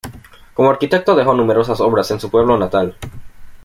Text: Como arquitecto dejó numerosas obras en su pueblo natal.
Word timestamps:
Como 0.55 0.71
arquitecto 0.71 1.13
dejó 1.15 1.35
numerosas 1.35 1.79
obras 1.79 2.09
en 2.09 2.19
su 2.19 2.31
pueblo 2.31 2.57
natal. 2.57 2.95